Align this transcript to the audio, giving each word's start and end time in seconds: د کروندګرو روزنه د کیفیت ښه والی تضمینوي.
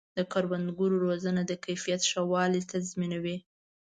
د 0.17 0.19
کروندګرو 0.31 0.95
روزنه 1.07 1.41
د 1.45 1.51
کیفیت 1.65 2.01
ښه 2.09 2.21
والی 2.31 2.61
تضمینوي. 2.71 3.37